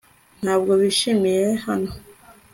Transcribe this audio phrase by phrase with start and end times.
[0.43, 1.91] Ntabwo bishimiye hano